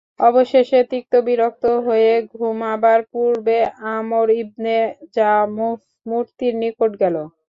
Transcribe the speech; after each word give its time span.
অবশেষে 0.27 0.79
তিক্ত 0.91 1.13
বিরক্ত 1.27 1.63
হয়ে 1.87 2.11
ঘুমাবার 2.33 2.99
পূর্বে 3.13 3.57
আমর 3.93 4.27
ইবনে 4.43 4.77
জামূহ 5.15 5.77
মূর্তির 6.09 6.53
নিকট 6.61 6.91
গেল। 7.01 7.15